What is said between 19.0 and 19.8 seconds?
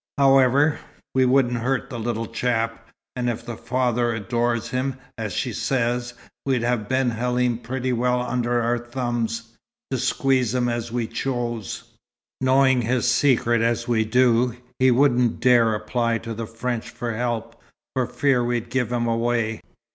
away.